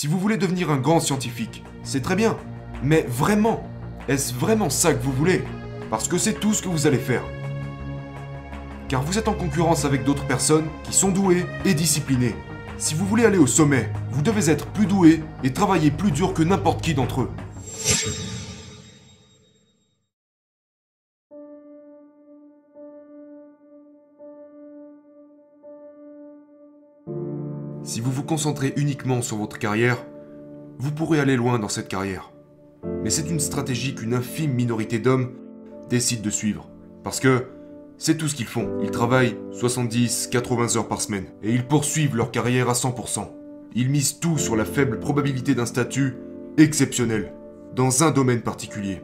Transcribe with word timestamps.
Si 0.00 0.06
vous 0.06 0.20
voulez 0.20 0.36
devenir 0.36 0.70
un 0.70 0.76
grand 0.76 1.00
scientifique, 1.00 1.64
c'est 1.82 2.02
très 2.02 2.14
bien. 2.14 2.36
Mais 2.84 3.04
vraiment, 3.08 3.68
est-ce 4.06 4.32
vraiment 4.32 4.70
ça 4.70 4.94
que 4.94 5.02
vous 5.02 5.10
voulez? 5.10 5.42
Parce 5.90 6.06
que 6.06 6.18
c'est 6.18 6.34
tout 6.34 6.54
ce 6.54 6.62
que 6.62 6.68
vous 6.68 6.86
allez 6.86 6.98
faire. 6.98 7.24
Car 8.86 9.02
vous 9.02 9.18
êtes 9.18 9.26
en 9.26 9.32
concurrence 9.32 9.84
avec 9.84 10.04
d'autres 10.04 10.24
personnes 10.24 10.66
qui 10.84 10.92
sont 10.92 11.08
douées 11.08 11.46
et 11.64 11.74
disciplinées. 11.74 12.36
Si 12.78 12.94
vous 12.94 13.06
voulez 13.06 13.24
aller 13.24 13.38
au 13.38 13.48
sommet, 13.48 13.90
vous 14.12 14.22
devez 14.22 14.52
être 14.52 14.66
plus 14.66 14.86
doué 14.86 15.20
et 15.42 15.52
travailler 15.52 15.90
plus 15.90 16.12
dur 16.12 16.32
que 16.32 16.44
n'importe 16.44 16.80
qui 16.80 16.94
d'entre 16.94 17.22
eux. 17.22 17.30
Si 27.88 28.02
vous 28.02 28.12
vous 28.12 28.22
concentrez 28.22 28.74
uniquement 28.76 29.22
sur 29.22 29.38
votre 29.38 29.58
carrière, 29.58 29.96
vous 30.78 30.92
pourrez 30.92 31.20
aller 31.20 31.36
loin 31.36 31.58
dans 31.58 31.70
cette 31.70 31.88
carrière. 31.88 32.34
Mais 33.02 33.08
c'est 33.08 33.30
une 33.30 33.40
stratégie 33.40 33.94
qu'une 33.94 34.12
infime 34.12 34.52
minorité 34.52 34.98
d'hommes 34.98 35.30
décide 35.88 36.20
de 36.20 36.28
suivre. 36.28 36.68
Parce 37.02 37.18
que 37.18 37.46
c'est 37.96 38.18
tout 38.18 38.28
ce 38.28 38.34
qu'ils 38.34 38.44
font. 38.44 38.68
Ils 38.82 38.90
travaillent 38.90 39.38
70-80 39.54 40.76
heures 40.76 40.86
par 40.86 41.00
semaine. 41.00 41.28
Et 41.42 41.54
ils 41.54 41.64
poursuivent 41.64 42.14
leur 42.14 42.30
carrière 42.30 42.68
à 42.68 42.74
100%. 42.74 43.26
Ils 43.74 43.88
misent 43.88 44.20
tout 44.20 44.36
sur 44.36 44.54
la 44.54 44.66
faible 44.66 45.00
probabilité 45.00 45.54
d'un 45.54 45.64
statut 45.64 46.18
exceptionnel, 46.58 47.32
dans 47.74 48.04
un 48.04 48.10
domaine 48.10 48.42
particulier. 48.42 49.00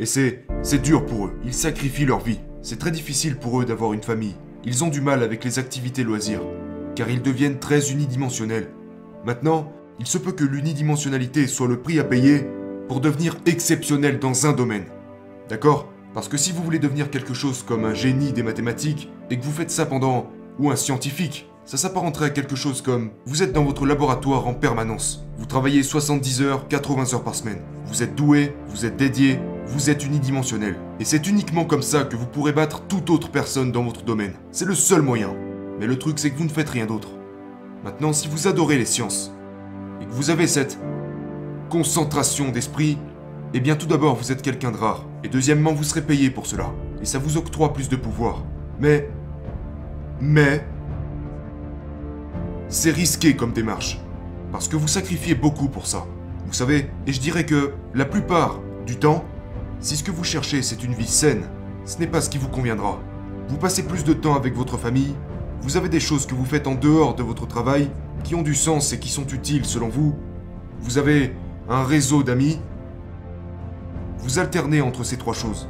Et 0.00 0.06
c'est... 0.06 0.44
c'est 0.62 0.82
dur 0.82 1.06
pour 1.06 1.26
eux. 1.26 1.32
Ils 1.44 1.54
sacrifient 1.54 2.06
leur 2.06 2.24
vie. 2.24 2.40
C'est 2.60 2.80
très 2.80 2.90
difficile 2.90 3.36
pour 3.36 3.60
eux 3.60 3.64
d'avoir 3.64 3.92
une 3.92 4.02
famille. 4.02 4.34
Ils 4.64 4.82
ont 4.82 4.88
du 4.88 5.00
mal 5.00 5.22
avec 5.22 5.44
les 5.44 5.60
activités 5.60 6.02
loisirs, 6.02 6.42
car 6.96 7.08
ils 7.08 7.22
deviennent 7.22 7.60
très 7.60 7.92
unidimensionnels. 7.92 8.70
Maintenant, 9.24 9.70
il 10.00 10.06
se 10.06 10.18
peut 10.18 10.32
que 10.32 10.44
l'unidimensionnalité 10.44 11.46
soit 11.46 11.68
le 11.68 11.80
prix 11.80 12.00
à 12.00 12.04
payer 12.04 12.46
pour 12.88 13.00
devenir 13.00 13.36
exceptionnel 13.46 14.18
dans 14.18 14.46
un 14.46 14.52
domaine. 14.52 14.86
D'accord? 15.48 15.88
Parce 16.14 16.28
que 16.28 16.36
si 16.36 16.50
vous 16.50 16.64
voulez 16.64 16.78
devenir 16.78 17.10
quelque 17.10 17.34
chose 17.34 17.62
comme 17.62 17.84
un 17.84 17.94
génie 17.94 18.32
des 18.32 18.42
mathématiques 18.42 19.10
et 19.30 19.38
que 19.38 19.44
vous 19.44 19.52
faites 19.52 19.70
ça 19.70 19.86
pendant... 19.86 20.30
ou 20.58 20.70
un 20.70 20.76
scientifique, 20.76 21.48
ça 21.66 21.76
s'apparenterait 21.76 22.26
à 22.26 22.30
quelque 22.30 22.56
chose 22.56 22.80
comme 22.80 23.10
vous 23.26 23.42
êtes 23.42 23.52
dans 23.52 23.64
votre 23.64 23.86
laboratoire 23.86 24.46
en 24.46 24.54
permanence. 24.54 25.26
Vous 25.36 25.46
travaillez 25.46 25.82
70 25.82 26.42
heures, 26.42 26.68
80 26.68 27.14
heures 27.14 27.24
par 27.24 27.34
semaine. 27.34 27.60
Vous 27.86 28.02
êtes 28.02 28.14
doué, 28.14 28.54
vous 28.68 28.86
êtes 28.86 28.96
dédié, 28.96 29.40
vous 29.66 29.90
êtes 29.90 30.04
unidimensionnel. 30.04 30.76
Et 31.00 31.04
c'est 31.04 31.26
uniquement 31.26 31.64
comme 31.64 31.82
ça 31.82 32.04
que 32.04 32.16
vous 32.16 32.26
pourrez 32.26 32.52
battre 32.52 32.82
toute 32.82 33.10
autre 33.10 33.30
personne 33.30 33.72
dans 33.72 33.82
votre 33.82 34.04
domaine. 34.04 34.34
C'est 34.52 34.64
le 34.64 34.74
seul 34.74 35.02
moyen. 35.02 35.34
Mais 35.78 35.86
le 35.86 35.98
truc 35.98 36.18
c'est 36.18 36.30
que 36.30 36.38
vous 36.38 36.44
ne 36.44 36.50
faites 36.50 36.70
rien 36.70 36.86
d'autre. 36.86 37.08
Maintenant, 37.84 38.12
si 38.12 38.28
vous 38.28 38.48
adorez 38.48 38.78
les 38.78 38.84
sciences, 38.84 39.32
et 40.00 40.06
que 40.06 40.12
vous 40.12 40.30
avez 40.30 40.46
cette 40.46 40.78
concentration 41.70 42.50
d'esprit, 42.50 42.98
eh 43.54 43.60
bien 43.60 43.76
tout 43.76 43.86
d'abord 43.86 44.16
vous 44.16 44.32
êtes 44.32 44.42
quelqu'un 44.42 44.72
de 44.72 44.76
rare, 44.76 45.04
et 45.22 45.28
deuxièmement 45.28 45.72
vous 45.72 45.84
serez 45.84 46.02
payé 46.02 46.30
pour 46.30 46.46
cela, 46.46 46.72
et 47.00 47.04
ça 47.04 47.18
vous 47.18 47.36
octroie 47.36 47.72
plus 47.72 47.88
de 47.88 47.96
pouvoir. 47.96 48.44
Mais... 48.80 49.08
Mais... 50.20 50.66
C'est 52.68 52.90
risqué 52.90 53.36
comme 53.36 53.52
démarche, 53.52 54.00
parce 54.50 54.66
que 54.66 54.76
vous 54.76 54.88
sacrifiez 54.88 55.34
beaucoup 55.34 55.68
pour 55.68 55.86
ça. 55.86 56.06
Vous 56.46 56.52
savez, 56.52 56.90
et 57.06 57.12
je 57.12 57.20
dirais 57.20 57.46
que 57.46 57.72
la 57.94 58.04
plupart 58.04 58.60
du 58.86 58.96
temps, 58.96 59.24
si 59.80 59.96
ce 59.96 60.02
que 60.02 60.10
vous 60.10 60.24
cherchez 60.24 60.62
c'est 60.62 60.82
une 60.82 60.94
vie 60.94 61.06
saine, 61.06 61.44
ce 61.84 61.98
n'est 61.98 62.06
pas 62.06 62.20
ce 62.20 62.30
qui 62.30 62.38
vous 62.38 62.48
conviendra. 62.48 62.98
Vous 63.48 63.58
passez 63.58 63.84
plus 63.84 64.02
de 64.02 64.12
temps 64.12 64.34
avec 64.34 64.54
votre 64.54 64.76
famille, 64.76 65.14
vous 65.62 65.76
avez 65.76 65.88
des 65.88 66.00
choses 66.00 66.26
que 66.26 66.34
vous 66.34 66.44
faites 66.44 66.66
en 66.66 66.74
dehors 66.74 67.14
de 67.14 67.22
votre 67.22 67.46
travail 67.46 67.90
qui 68.24 68.34
ont 68.34 68.42
du 68.42 68.54
sens 68.54 68.92
et 68.92 68.98
qui 68.98 69.08
sont 69.08 69.26
utiles 69.26 69.64
selon 69.64 69.88
vous. 69.88 70.14
Vous 70.80 70.98
avez 70.98 71.34
un 71.68 71.84
réseau 71.84 72.22
d'amis. 72.22 72.58
Vous 74.18 74.38
alternez 74.38 74.80
entre 74.80 75.04
ces 75.04 75.16
trois 75.16 75.34
choses. 75.34 75.68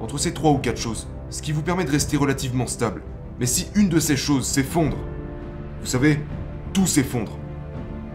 Entre 0.00 0.18
ces 0.18 0.32
trois 0.32 0.52
ou 0.52 0.58
quatre 0.58 0.80
choses. 0.80 1.08
Ce 1.30 1.42
qui 1.42 1.52
vous 1.52 1.62
permet 1.62 1.84
de 1.84 1.90
rester 1.90 2.16
relativement 2.16 2.66
stable. 2.66 3.02
Mais 3.38 3.46
si 3.46 3.68
une 3.74 3.88
de 3.88 4.00
ces 4.00 4.16
choses 4.16 4.46
s'effondre, 4.46 4.96
vous 5.80 5.86
savez, 5.86 6.20
tout 6.72 6.86
s'effondre. 6.86 7.38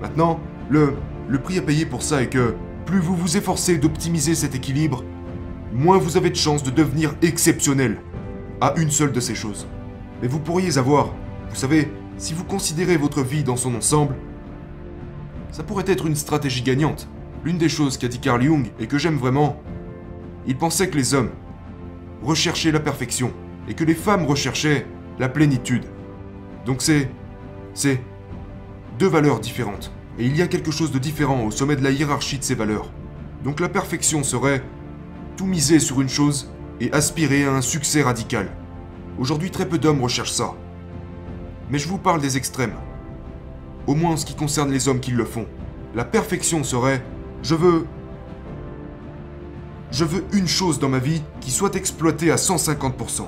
Maintenant, 0.00 0.40
le, 0.70 0.94
prix 1.42 1.58
à 1.58 1.62
payer 1.62 1.86
pour 1.86 2.02
ça 2.02 2.22
est 2.22 2.28
que 2.28 2.54
plus 2.86 2.98
vous 2.98 3.16
vous 3.16 3.36
efforcez 3.36 3.78
d'optimiser 3.78 4.34
cet 4.34 4.54
équilibre, 4.54 5.04
moins 5.72 5.98
vous 5.98 6.16
avez 6.16 6.30
de 6.30 6.36
chances 6.36 6.62
de 6.62 6.70
devenir 6.70 7.14
exceptionnel 7.22 7.98
à 8.60 8.74
une 8.76 8.90
seule 8.90 9.12
de 9.12 9.20
ces 9.20 9.34
choses. 9.34 9.66
Mais 10.22 10.28
vous 10.28 10.40
pourriez 10.40 10.78
avoir, 10.78 11.14
vous 11.50 11.56
savez, 11.56 11.90
si 12.18 12.34
vous 12.34 12.44
considérez 12.44 12.96
votre 12.96 13.22
vie 13.22 13.44
dans 13.44 13.56
son 13.56 13.74
ensemble, 13.74 14.14
ça 15.50 15.62
pourrait 15.62 15.84
être 15.86 16.06
une 16.06 16.16
stratégie 16.16 16.62
gagnante. 16.62 17.08
L'une 17.44 17.58
des 17.58 17.68
choses 17.68 17.98
qu'a 17.98 18.08
dit 18.08 18.20
Carl 18.20 18.42
Jung 18.42 18.66
et 18.80 18.86
que 18.86 18.98
j'aime 18.98 19.16
vraiment, 19.16 19.60
il 20.46 20.56
pensait 20.56 20.88
que 20.88 20.96
les 20.96 21.14
hommes 21.14 21.30
recherchaient 22.22 22.72
la 22.72 22.80
perfection 22.80 23.32
et 23.68 23.74
que 23.74 23.84
les 23.84 23.94
femmes 23.94 24.24
recherchaient 24.24 24.86
la 25.18 25.28
plénitude. 25.28 25.84
Donc 26.64 26.82
c'est... 26.82 27.10
c'est... 27.74 28.00
deux 28.98 29.08
valeurs 29.08 29.40
différentes. 29.40 29.92
Et 30.18 30.26
il 30.26 30.36
y 30.36 30.42
a 30.42 30.46
quelque 30.46 30.70
chose 30.70 30.92
de 30.92 30.98
différent 30.98 31.44
au 31.44 31.50
sommet 31.50 31.76
de 31.76 31.82
la 31.82 31.90
hiérarchie 31.90 32.38
de 32.38 32.44
ces 32.44 32.54
valeurs. 32.54 32.90
Donc 33.42 33.60
la 33.60 33.68
perfection 33.68 34.22
serait 34.22 34.62
tout 35.36 35.46
miser 35.46 35.80
sur 35.80 36.00
une 36.00 36.08
chose 36.08 36.52
et 36.80 36.92
aspirer 36.92 37.44
à 37.44 37.52
un 37.52 37.60
succès 37.60 38.02
radical. 38.02 38.50
Aujourd'hui, 39.18 39.50
très 39.50 39.68
peu 39.68 39.78
d'hommes 39.78 40.02
recherchent 40.02 40.32
ça. 40.32 40.54
Mais 41.70 41.78
je 41.78 41.88
vous 41.88 41.98
parle 41.98 42.20
des 42.20 42.36
extrêmes. 42.36 42.74
Au 43.86 43.94
moins 43.94 44.12
en 44.12 44.16
ce 44.16 44.26
qui 44.26 44.34
concerne 44.34 44.70
les 44.70 44.88
hommes 44.88 45.00
qui 45.00 45.12
le 45.12 45.24
font. 45.24 45.46
La 45.94 46.04
perfection 46.04 46.64
serait 46.64 47.02
je 47.42 47.54
veux 47.54 47.86
je 49.92 50.04
veux 50.04 50.24
une 50.32 50.48
chose 50.48 50.80
dans 50.80 50.88
ma 50.88 50.98
vie 50.98 51.22
qui 51.40 51.52
soit 51.52 51.76
exploitée 51.76 52.32
à 52.32 52.36
150%. 52.36 53.26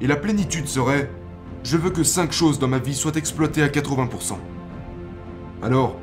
Et 0.00 0.08
la 0.08 0.16
plénitude 0.16 0.66
serait 0.66 1.08
je 1.62 1.76
veux 1.76 1.90
que 1.90 2.02
5 2.02 2.32
choses 2.32 2.58
dans 2.58 2.68
ma 2.68 2.78
vie 2.78 2.94
soient 2.94 3.14
exploitées 3.14 3.62
à 3.62 3.68
80%. 3.68 4.36
Alors, 5.62 5.96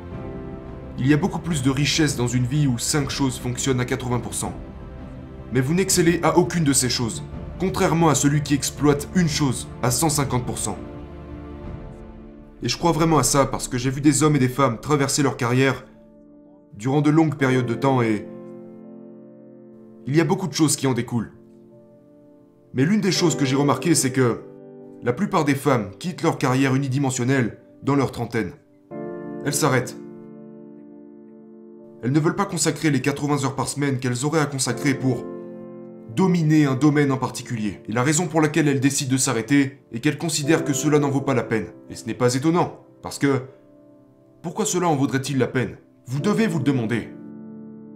il 0.98 1.06
y 1.06 1.12
a 1.12 1.16
beaucoup 1.16 1.40
plus 1.40 1.62
de 1.62 1.70
richesse 1.70 2.16
dans 2.16 2.28
une 2.28 2.46
vie 2.46 2.66
où 2.66 2.78
5 2.78 3.10
choses 3.10 3.38
fonctionnent 3.38 3.80
à 3.80 3.84
80%. 3.84 4.50
Mais 5.52 5.60
vous 5.60 5.74
n'excellez 5.74 6.20
à 6.22 6.38
aucune 6.38 6.64
de 6.64 6.72
ces 6.72 6.88
choses, 6.88 7.22
contrairement 7.58 8.08
à 8.08 8.14
celui 8.14 8.42
qui 8.42 8.54
exploite 8.54 9.08
une 9.14 9.28
chose 9.28 9.68
à 9.82 9.90
150%. 9.90 10.74
Et 12.62 12.68
je 12.68 12.76
crois 12.76 12.92
vraiment 12.92 13.18
à 13.18 13.22
ça 13.22 13.46
parce 13.46 13.68
que 13.68 13.78
j'ai 13.78 13.90
vu 13.90 14.00
des 14.00 14.22
hommes 14.22 14.36
et 14.36 14.40
des 14.40 14.48
femmes 14.48 14.80
traverser 14.80 15.22
leur 15.22 15.36
carrière 15.36 15.84
durant 16.74 17.00
de 17.00 17.10
longues 17.10 17.36
périodes 17.36 17.66
de 17.66 17.74
temps 17.74 18.02
et... 18.02 18.26
Il 20.06 20.16
y 20.16 20.20
a 20.20 20.24
beaucoup 20.24 20.48
de 20.48 20.54
choses 20.54 20.76
qui 20.76 20.86
en 20.86 20.94
découlent. 20.94 21.32
Mais 22.72 22.84
l'une 22.84 23.00
des 23.00 23.12
choses 23.12 23.36
que 23.36 23.44
j'ai 23.44 23.56
remarqué, 23.56 23.94
c'est 23.94 24.12
que 24.12 24.40
la 25.02 25.12
plupart 25.12 25.44
des 25.44 25.54
femmes 25.54 25.90
quittent 25.98 26.22
leur 26.22 26.38
carrière 26.38 26.74
unidimensionnelle 26.74 27.58
dans 27.82 27.94
leur 27.94 28.10
trentaine. 28.10 28.52
Elles 29.44 29.54
s'arrêtent. 29.54 29.96
Elles 32.02 32.12
ne 32.12 32.20
veulent 32.20 32.36
pas 32.36 32.46
consacrer 32.46 32.90
les 32.90 33.02
80 33.02 33.44
heures 33.44 33.56
par 33.56 33.68
semaine 33.68 33.98
qu'elles 33.98 34.24
auraient 34.24 34.40
à 34.40 34.46
consacrer 34.46 34.94
pour 34.94 35.24
dominer 36.18 36.64
un 36.64 36.74
domaine 36.74 37.12
en 37.12 37.16
particulier. 37.16 37.80
Et 37.88 37.92
la 37.92 38.02
raison 38.02 38.26
pour 38.26 38.40
laquelle 38.40 38.66
elles 38.66 38.80
décident 38.80 39.12
de 39.12 39.16
s'arrêter 39.16 39.78
est 39.92 40.00
qu'elles 40.00 40.18
considèrent 40.18 40.64
que 40.64 40.72
cela 40.72 40.98
n'en 40.98 41.10
vaut 41.10 41.20
pas 41.20 41.32
la 41.32 41.44
peine. 41.44 41.68
Et 41.90 41.94
ce 41.94 42.06
n'est 42.06 42.14
pas 42.14 42.34
étonnant, 42.34 42.80
parce 43.02 43.20
que... 43.20 43.42
Pourquoi 44.42 44.66
cela 44.66 44.88
en 44.88 44.96
vaudrait-il 44.96 45.38
la 45.38 45.46
peine? 45.46 45.76
Vous 46.06 46.18
devez 46.18 46.48
vous 46.48 46.58
le 46.58 46.64
demander. 46.64 47.10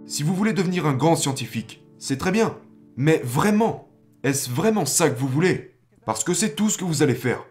Si 0.05 0.23
vous 0.23 0.33
voulez 0.33 0.53
devenir 0.53 0.85
un 0.85 0.93
grand 0.93 1.17
scientifique, 1.17 1.85
c'est 1.97 2.17
très 2.17 2.31
bien. 2.31 2.55
Mais 2.95 3.19
vraiment, 3.25 3.89
est-ce 4.23 4.49
vraiment 4.49 4.85
ça 4.85 5.09
que 5.09 5.19
vous 5.19 5.27
voulez? 5.27 5.75
Parce 6.05 6.23
que 6.23 6.33
c'est 6.33 6.55
tout 6.55 6.69
ce 6.69 6.77
que 6.77 6.85
vous 6.85 7.03
allez 7.03 7.15
faire. 7.15 7.43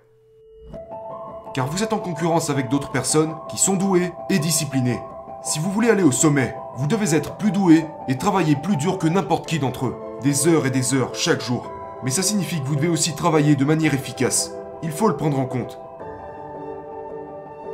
Car 1.55 1.67
vous 1.67 1.83
êtes 1.83 1.93
en 1.93 1.99
concurrence 1.99 2.49
avec 2.49 2.71
d'autres 2.71 2.93
personnes 2.93 3.35
qui 3.51 3.59
sont 3.59 3.77
douées 3.77 4.11
et 4.31 4.39
disciplinées. 4.39 5.01
Si 5.45 5.59
vous 5.59 5.71
voulez 5.71 5.91
aller 5.91 6.03
au 6.03 6.13
sommet, 6.13 6.55
vous 6.77 6.87
devez 6.87 7.15
être 7.15 7.37
plus 7.37 7.53
doué 7.53 7.85
et 8.09 8.17
travailler 8.17 8.57
plus 8.57 8.79
dur 8.79 8.97
que 8.97 9.07
n'importe 9.07 9.47
qui 9.47 9.59
d'entre 9.59 9.89
eux. 9.89 10.12
Des 10.23 10.47
heures 10.47 10.67
et 10.67 10.71
des 10.71 10.95
heures 10.95 11.17
chaque 11.17 11.43
jour. 11.43 11.69
Mais 12.05 12.11
ça 12.13 12.23
signifie 12.23 12.61
que 12.61 12.67
vous 12.67 12.77
devez 12.77 12.87
aussi 12.87 13.15
travailler 13.17 13.57
de 13.57 13.65
manière 13.65 13.93
efficace. 13.93 14.53
Il 14.85 14.93
faut 14.93 15.09
le 15.09 15.17
prendre 15.17 15.41
en 15.41 15.47
compte. 15.47 15.81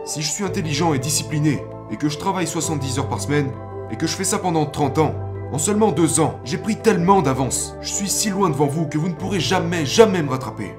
Si 0.07 0.23
je 0.23 0.31
suis 0.31 0.45
intelligent 0.45 0.95
et 0.95 0.99
discipliné, 0.99 1.63
et 1.91 1.97
que 1.97 2.09
je 2.09 2.17
travaille 2.17 2.47
70 2.47 3.01
heures 3.01 3.09
par 3.09 3.21
semaine, 3.21 3.51
et 3.91 3.97
que 3.97 4.07
je 4.07 4.17
fais 4.17 4.25
ça 4.25 4.39
pendant 4.39 4.65
30 4.65 4.97
ans, 4.97 5.15
en 5.53 5.59
seulement 5.59 5.93
deux 5.93 6.21
ans, 6.21 6.41
j'ai 6.43 6.57
pris 6.57 6.77
tellement 6.77 7.21
d'avance. 7.21 7.77
Je 7.83 7.93
suis 7.93 8.09
si 8.09 8.31
loin 8.31 8.49
devant 8.49 8.67
vous 8.67 8.87
que 8.87 8.97
vous 8.97 9.09
ne 9.09 9.15
pourrez 9.15 9.41
jamais, 9.41 9.85
jamais 9.85 10.23
me 10.23 10.31
rattraper. 10.31 10.75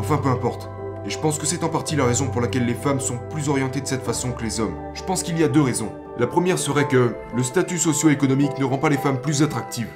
Enfin, 0.00 0.16
peu 0.16 0.30
importe. 0.30 0.68
Et 1.06 1.10
je 1.10 1.18
pense 1.18 1.38
que 1.38 1.46
c'est 1.46 1.62
en 1.62 1.68
partie 1.68 1.94
la 1.94 2.06
raison 2.06 2.26
pour 2.26 2.40
laquelle 2.40 2.66
les 2.66 2.74
femmes 2.74 3.00
sont 3.00 3.18
plus 3.30 3.48
orientées 3.48 3.80
de 3.80 3.86
cette 3.86 4.04
façon 4.04 4.32
que 4.32 4.42
les 4.42 4.58
hommes. 4.58 4.74
Je 4.94 5.04
pense 5.04 5.22
qu'il 5.22 5.38
y 5.38 5.44
a 5.44 5.48
deux 5.48 5.62
raisons. 5.62 5.92
La 6.18 6.26
première 6.26 6.58
serait 6.58 6.88
que 6.88 7.14
le 7.34 7.42
statut 7.44 7.78
socio-économique 7.78 8.58
ne 8.58 8.64
rend 8.64 8.78
pas 8.78 8.88
les 8.88 8.98
femmes 8.98 9.20
plus 9.20 9.42
attractives, 9.42 9.90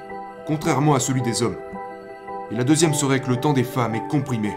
contrairement 0.47 0.95
à 0.95 1.01
celui 1.01 1.23
des 1.23 1.43
hommes. 1.43 1.57
Et 2.51 2.55
la 2.55 2.65
deuxième 2.65 2.95
serait 2.95 3.21
que 3.21 3.31
le 3.31 3.37
temps 3.37 3.53
des 3.53 3.65
femmes 3.65 3.95
est 3.95 4.07
comprimé. 4.09 4.55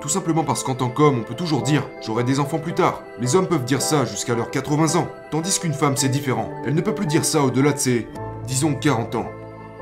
Tout 0.00 0.08
simplement 0.08 0.44
parce 0.44 0.62
qu'en 0.62 0.74
tant 0.74 0.88
qu'homme, 0.88 1.20
on 1.20 1.24
peut 1.24 1.34
toujours 1.34 1.62
dire 1.62 1.86
j'aurai 2.00 2.24
des 2.24 2.40
enfants 2.40 2.58
plus 2.58 2.72
tard. 2.72 3.02
Les 3.20 3.36
hommes 3.36 3.48
peuvent 3.48 3.64
dire 3.64 3.82
ça 3.82 4.04
jusqu'à 4.04 4.34
leurs 4.34 4.50
80 4.50 4.98
ans. 4.98 5.08
Tandis 5.30 5.58
qu'une 5.58 5.74
femme, 5.74 5.96
c'est 5.96 6.08
différent. 6.08 6.50
Elle 6.64 6.74
ne 6.74 6.80
peut 6.80 6.94
plus 6.94 7.06
dire 7.06 7.24
ça 7.24 7.42
au-delà 7.42 7.72
de 7.72 7.78
ses, 7.78 8.08
disons, 8.46 8.74
40 8.74 9.16
ans. 9.16 9.26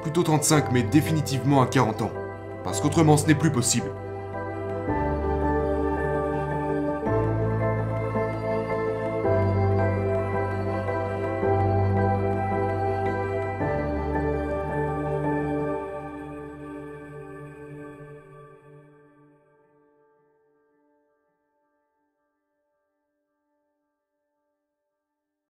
Plutôt 0.03 0.23
35, 0.23 0.73
mais 0.73 0.83
définitivement 0.83 1.63
à 1.63 1.67
40 1.67 2.03
ans. 2.03 2.13
Parce 2.65 2.81
qu'autrement, 2.81 3.17
ce 3.17 3.27
n'est 3.27 3.35
plus 3.35 3.53
possible. 3.53 3.91